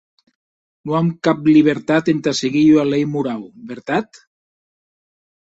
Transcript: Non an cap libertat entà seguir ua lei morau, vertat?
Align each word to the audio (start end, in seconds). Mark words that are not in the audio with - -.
Non 0.91 0.95
an 0.99 1.11
cap 1.27 1.45
libertat 1.57 2.09
entà 2.15 2.33
seguir 2.39 2.65
ua 2.79 2.87
lei 2.93 3.05
morau, 3.13 3.45
vertat? 3.75 4.23